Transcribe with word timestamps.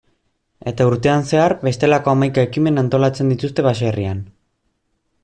Eta 0.69 0.85
urtean 0.91 1.27
zehar, 1.31 1.53
bestelako 1.67 2.13
hamaika 2.13 2.45
ekimen 2.49 2.83
antolatzen 2.85 3.29
dituzte 3.35 3.67
baserrian. 3.69 4.25